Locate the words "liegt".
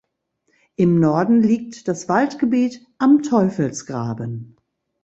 1.43-1.87